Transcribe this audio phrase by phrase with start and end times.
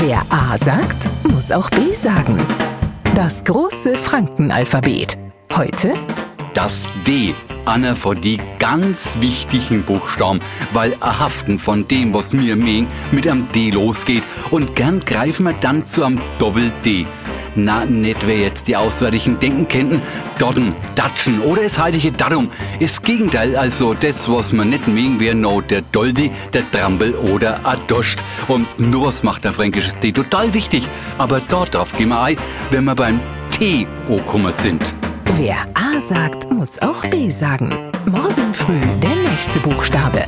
[0.00, 2.36] Wer A sagt, muss auch B sagen.
[3.14, 5.16] Das große Frankenalphabet.
[5.56, 5.94] Heute
[6.52, 7.34] Das D.
[7.64, 10.40] Einer von die ganz wichtigen Buchstaben,
[10.72, 14.22] weil erhaften von dem, was mir meng, mit am D losgeht.
[14.50, 17.06] Und gern greifen wir dann zu am Doppel-D.
[17.56, 20.02] Na, nicht wer jetzt die Auswärtigen denken könnten,
[20.38, 22.50] Dodden, Datschen oder das heilige Darum.
[22.80, 27.60] Das Gegenteil, also das, was man nicht mögen, wäre no der Doldi, der Trampel oder
[27.64, 28.20] a Doscht.
[28.46, 30.86] Und nur was macht der fränkisches D total wichtig.
[31.16, 32.36] Aber dort drauf gehen wir ein,
[32.70, 33.18] wenn wir beim
[33.50, 34.82] T angekommen sind.
[35.36, 37.70] Wer A sagt, muss auch B sagen.
[38.04, 40.24] Morgen früh der nächste Buchstabe.